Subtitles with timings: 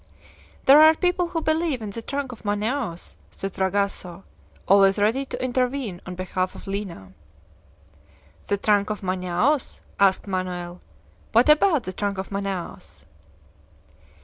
[0.65, 4.23] "There are people who believe in the trunk of Manaos," said Fragoso,
[4.67, 7.13] always ready to intervene on behalf of Lina.
[8.47, 10.81] "The 'trunk of Manaos'?" asked Manoel.
[11.33, 13.05] "What about the trunk of Manaos?"